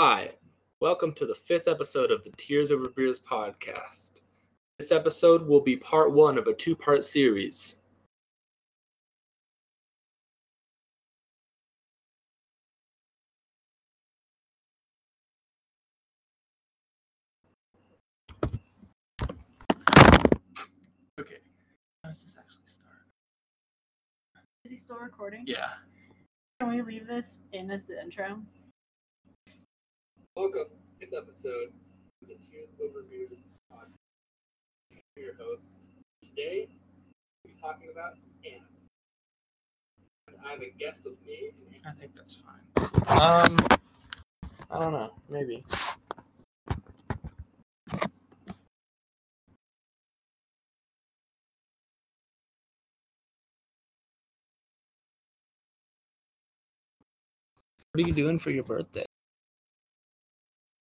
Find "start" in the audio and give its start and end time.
22.66-22.92